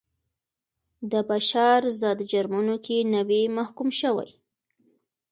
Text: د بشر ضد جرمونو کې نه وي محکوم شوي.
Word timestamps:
د 1.11 1.13
بشر 1.29 1.79
ضد 2.01 2.19
جرمونو 2.31 2.75
کې 2.85 2.97
نه 3.13 3.21
وي 3.27 3.41
محکوم 3.57 3.89
شوي. 4.01 4.29